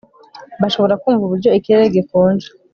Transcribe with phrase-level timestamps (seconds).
[0.61, 2.47] Bashobora kumva uburyo ikirere gikonje